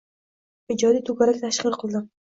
[0.75, 2.13] Ijodiy to‘garak tashkil qildim.